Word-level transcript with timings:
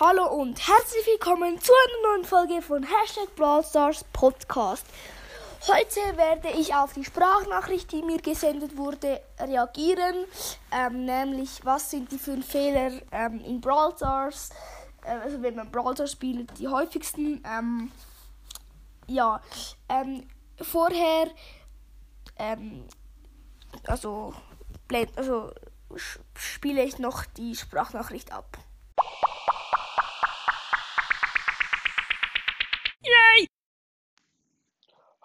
Hallo 0.00 0.28
und 0.28 0.60
herzlich 0.64 1.04
willkommen 1.08 1.60
zu 1.60 1.72
einer 1.72 2.12
neuen 2.12 2.24
Folge 2.24 2.62
von 2.62 2.84
Hashtag 2.84 3.34
Brawl 3.34 3.64
Stars 3.64 4.04
Podcast. 4.12 4.86
Heute 5.66 6.16
werde 6.16 6.50
ich 6.50 6.72
auf 6.72 6.92
die 6.92 7.04
Sprachnachricht, 7.04 7.90
die 7.90 8.02
mir 8.02 8.18
gesendet 8.18 8.76
wurde, 8.76 9.20
reagieren. 9.40 10.24
Ähm, 10.70 11.04
nämlich, 11.04 11.64
was 11.64 11.90
sind 11.90 12.12
die 12.12 12.18
fünf 12.18 12.46
Fehler 12.46 12.92
ähm, 13.10 13.40
in 13.40 13.60
Brawl 13.60 13.92
Stars? 13.96 14.50
Äh, 15.02 15.16
also, 15.16 15.42
wenn 15.42 15.56
man 15.56 15.68
Brawl 15.68 15.94
Stars 15.94 16.12
spielt, 16.12 16.56
die 16.60 16.68
häufigsten. 16.68 17.42
Ähm, 17.44 17.90
ja, 19.08 19.42
ähm, 19.88 20.28
vorher, 20.62 21.28
ähm, 22.36 22.84
also, 23.88 24.32
also 25.16 25.50
spiele 26.36 26.84
ich 26.84 27.00
noch 27.00 27.24
die 27.24 27.56
Sprachnachricht 27.56 28.32
ab. 28.32 28.58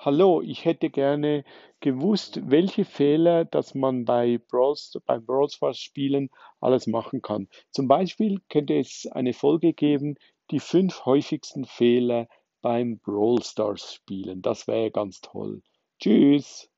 Hallo, 0.05 0.41
ich 0.41 0.66
hätte 0.66 0.89
gerne 0.89 1.45
gewusst, 1.80 2.41
welche 2.43 2.84
Fehler, 2.84 3.45
dass 3.45 3.73
man 3.73 4.03
bei 4.03 4.38
Brawl, 4.49 4.76
beim 5.05 5.26
Brawl 5.26 5.48
Stars 5.48 5.79
Spielen 5.79 6.29
alles 6.59 6.88
machen 6.88 7.21
kann. 7.21 7.48
Zum 7.71 7.88
Beispiel 7.88 8.41
könnte 8.49 8.77
es 8.77 9.07
eine 9.09 9.31
Folge 9.31 9.71
geben, 9.71 10.16
die 10.52 10.59
fünf 10.59 11.05
häufigsten 11.05 11.63
Fehler 11.63 12.27
beim 12.62 12.99
Brawl 12.99 13.41
Stars 13.43 13.93
Spielen. 13.93 14.41
Das 14.41 14.67
wäre 14.67 14.91
ganz 14.91 15.21
toll. 15.21 15.62
Tschüss. 16.02 16.70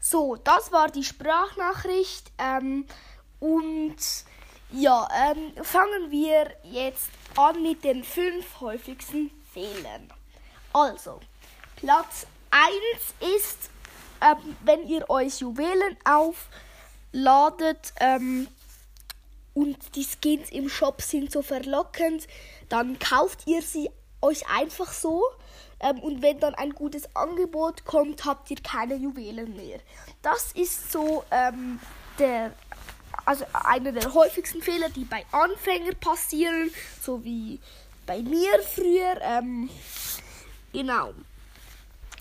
So, 0.00 0.34
das 0.42 0.72
war 0.72 0.90
die 0.90 1.04
Sprachnachricht. 1.04 2.32
Ähm, 2.38 2.84
und 3.38 3.96
ja, 4.72 5.06
ähm, 5.30 5.52
fangen 5.62 6.10
wir 6.10 6.50
jetzt 6.64 7.10
an 7.36 7.62
mit 7.62 7.84
den 7.84 8.02
fünf 8.02 8.60
häufigsten 8.60 9.30
Fehlern. 9.52 10.12
Also, 10.72 11.20
Platz 11.80 12.26
1 12.50 13.36
ist, 13.36 13.70
ähm, 14.20 14.56
wenn 14.64 14.88
ihr 14.88 15.08
euch 15.08 15.38
Juwelen 15.38 15.96
aufladet 16.04 17.92
ähm, 18.00 18.48
und 19.54 19.94
die 19.94 20.04
Skins 20.04 20.50
im 20.50 20.68
Shop 20.68 21.00
sind 21.02 21.30
so 21.30 21.40
verlockend, 21.40 22.26
dann 22.68 22.98
kauft 22.98 23.46
ihr 23.46 23.62
sie 23.62 23.90
euch 24.20 24.48
einfach 24.48 24.92
so. 24.92 25.22
Ähm, 25.78 26.00
und 26.00 26.20
wenn 26.20 26.40
dann 26.40 26.56
ein 26.56 26.70
gutes 26.70 27.14
Angebot 27.14 27.84
kommt, 27.84 28.24
habt 28.24 28.50
ihr 28.50 28.60
keine 28.60 28.96
Juwelen 28.96 29.54
mehr. 29.54 29.78
Das 30.20 30.50
ist 30.54 30.90
so 30.90 31.22
ähm, 31.30 31.78
der, 32.18 32.52
also 33.24 33.44
einer 33.52 33.92
der 33.92 34.12
häufigsten 34.14 34.62
Fehler, 34.62 34.88
die 34.88 35.04
bei 35.04 35.24
Anfängern 35.30 35.94
passieren, 36.00 36.72
so 37.00 37.22
wie 37.22 37.60
bei 38.04 38.20
mir 38.20 38.60
früher. 38.62 39.20
Ähm, 39.22 39.70
genau. 40.72 41.14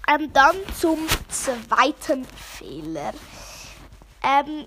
Ähm, 0.07 0.31
dann 0.31 0.55
zum 0.79 1.05
zweiten 1.27 2.25
Fehler. 2.25 3.13
Ähm, 4.23 4.65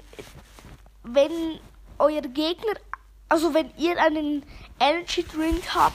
wenn 1.02 1.60
euer 1.98 2.22
Gegner, 2.22 2.74
also 3.28 3.54
wenn 3.54 3.70
ihr 3.78 3.98
einen 3.98 4.44
Energy 4.78 5.24
Drink 5.24 5.74
habt, 5.74 5.94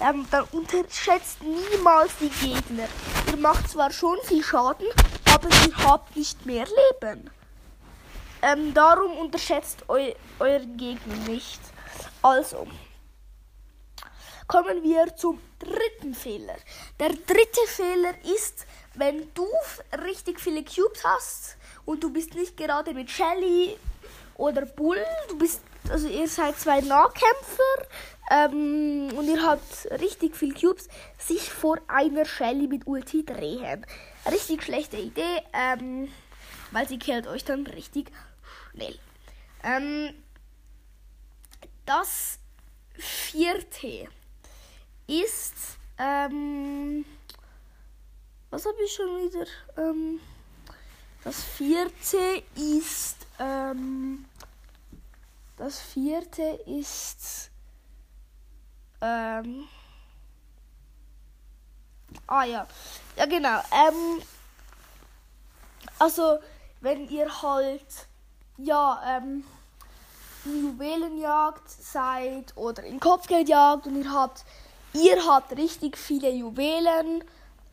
ähm, 0.00 0.26
dann 0.30 0.44
unterschätzt 0.52 1.38
niemals 1.42 2.12
die 2.20 2.28
Gegner. 2.28 2.88
Ihr 3.30 3.36
macht 3.36 3.70
zwar 3.70 3.90
schon 3.90 4.18
viel 4.24 4.42
Schaden, 4.42 4.86
aber 5.32 5.48
ihr 5.48 5.76
habt 5.84 6.16
nicht 6.16 6.44
mehr 6.46 6.66
Leben. 6.66 7.30
Ähm, 8.42 8.74
darum 8.74 9.16
unterschätzt 9.18 9.84
eu 9.88 10.12
euren 10.38 10.76
Gegner 10.76 11.16
nicht. 11.28 11.60
Also, 12.22 12.66
kommen 14.46 14.82
wir 14.82 15.14
zum 15.16 15.40
dritten 15.58 16.14
Fehler. 16.14 16.56
Der 16.98 17.10
dritte 17.10 17.66
Fehler 17.66 18.14
ist, 18.24 18.66
wenn 18.94 19.32
du 19.34 19.46
richtig 20.04 20.40
viele 20.40 20.64
Cubes 20.64 21.04
hast 21.04 21.56
und 21.84 22.02
du 22.02 22.12
bist 22.12 22.34
nicht 22.34 22.56
gerade 22.56 22.94
mit 22.94 23.10
Shelly 23.10 23.76
oder 24.36 24.66
Bull, 24.66 25.04
du 25.28 25.38
bist, 25.38 25.60
also 25.88 26.08
ihr 26.08 26.28
seid 26.28 26.58
zwei 26.58 26.80
Nahkämpfer 26.80 27.86
ähm, 28.30 29.10
und 29.16 29.28
ihr 29.28 29.42
habt 29.42 29.88
richtig 30.00 30.36
viel 30.36 30.54
Cubes, 30.54 30.88
sich 31.18 31.50
vor 31.50 31.78
einer 31.88 32.24
Shelly 32.24 32.66
mit 32.66 32.86
Ulti 32.86 33.24
drehen. 33.24 33.86
Richtig 34.30 34.62
schlechte 34.62 34.96
Idee, 34.96 35.42
ähm, 35.52 36.12
weil 36.72 36.88
sie 36.88 36.98
killt 36.98 37.26
euch 37.26 37.44
dann 37.44 37.66
richtig 37.66 38.10
schnell. 38.72 38.98
Ähm, 39.62 40.14
das 41.84 42.40
vierte 42.98 44.08
ist, 45.06 45.54
ähm, 45.98 47.04
was 48.50 48.66
habe 48.66 48.76
ich 48.84 48.92
schon 48.92 49.06
wieder? 49.06 49.46
Ähm, 49.76 50.20
das 51.24 51.42
vierte 51.42 52.42
ist, 52.54 53.16
ähm, 53.38 54.24
das 55.56 55.80
vierte 55.80 56.42
ist, 56.66 57.50
ähm, 59.00 59.66
ah 62.26 62.44
ja, 62.44 62.66
ja 63.16 63.26
genau, 63.26 63.60
ähm, 63.72 64.22
also 65.98 66.38
wenn 66.80 67.08
ihr 67.08 67.42
halt, 67.42 68.06
ja, 68.58 69.02
ähm, 69.18 69.44
in 70.44 70.62
Juwelenjagd 70.62 71.68
seid 71.68 72.56
oder 72.56 72.84
in 72.84 73.00
Kopfgeldjagd 73.00 73.86
und 73.86 73.96
ihr 73.96 74.12
habt 74.12 74.44
ihr 74.96 75.26
habt 75.26 75.56
richtig 75.56 75.96
viele 75.96 76.30
Juwelen 76.30 77.22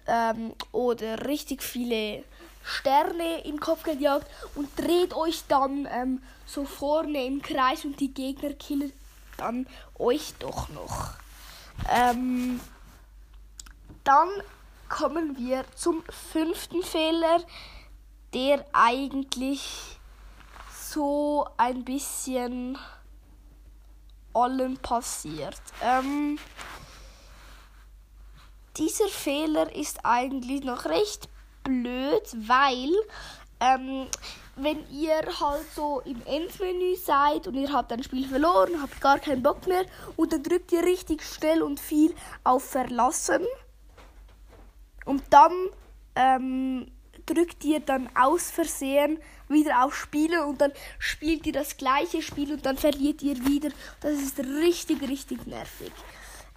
ähm, 0.08 0.54
oder 0.72 1.26
richtig 1.26 1.64
viele 1.64 2.24
Sterne 2.64 3.42
im 3.46 3.60
Kopf 3.60 3.84
gejagt 3.84 4.28
und 4.56 4.70
dreht 4.78 5.14
euch 5.14 5.44
dann 5.48 5.88
ähm, 5.92 6.22
so 6.46 6.66
vorne 6.66 7.26
im 7.26 7.42
Kreis 7.42 7.84
und 7.86 8.00
die 8.00 8.14
Gegner 8.14 8.54
killen 8.54 8.94
dann 9.38 9.68
euch 9.98 10.34
doch 10.40 10.70
noch. 10.70 11.14
Ähm, 11.92 12.60
dann 14.04 14.30
kommen 14.90 15.38
wir 15.38 15.66
zum 15.76 16.04
fünften 16.32 16.84
Fehler, 16.84 17.42
der 18.34 18.66
eigentlich 18.74 19.98
so 20.94 21.48
ein 21.58 21.84
bisschen 21.84 22.78
allen 24.34 24.78
passiert. 24.78 25.62
Ähm, 25.82 26.38
dieser 28.78 29.08
Fehler 29.08 29.74
ist 29.76 30.00
eigentlich 30.04 30.64
noch 30.64 30.86
recht 30.86 31.30
blöd, 31.64 32.24
weil 32.48 32.92
ähm, 33.60 34.08
wenn 34.56 34.88
ihr 34.92 35.16
halt 35.40 35.66
so 35.76 36.02
im 36.02 36.22
Endmenü 36.26 36.96
seid 36.96 37.48
und 37.48 37.56
ihr 37.56 37.72
habt 37.72 37.92
ein 37.92 38.04
Spiel 38.04 38.28
verloren, 38.28 38.82
habt 38.82 39.00
gar 39.02 39.20
keinen 39.20 39.42
Bock 39.42 39.66
mehr 39.68 39.86
und 40.16 40.34
dann 40.34 40.44
drückt 40.44 40.72
ihr 40.72 40.84
richtig 40.84 41.24
schnell 41.24 41.62
und 41.64 41.80
viel 41.80 42.14
auf 42.44 42.64
Verlassen 42.64 43.46
und 45.06 45.24
dann 45.30 45.52
ähm, 46.16 46.92
drückt 47.26 47.64
ihr 47.64 47.80
dann 47.80 48.10
aus 48.16 48.52
Versehen 48.52 49.20
wieder 49.50 49.84
auf 49.84 49.96
Spielen 49.96 50.44
und 50.44 50.62
dann 50.62 50.72
spielt 51.00 51.46
ihr 51.46 51.54
das 51.54 51.78
gleiche 51.78 52.22
Spiel 52.22 52.54
und 52.54 52.66
dann 52.66 52.78
verliert 52.78 53.22
ihr 53.22 53.36
wieder. 53.46 53.70
Das 54.02 54.14
ist 54.14 54.40
richtig, 54.40 55.02
richtig 55.02 55.46
nervig. 55.48 55.92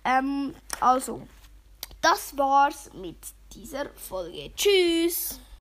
Ähm, 0.05 0.55
also, 0.81 1.23
das 2.07 2.39
war's 2.39 2.91
mit 2.95 3.17
dieser 3.53 3.91
Folge. 3.97 4.53
Tschüss! 4.55 5.41